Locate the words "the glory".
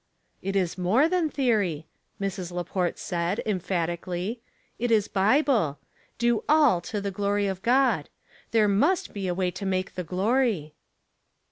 6.99-7.45, 9.93-10.73